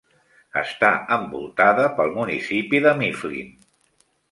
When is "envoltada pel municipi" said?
1.17-2.83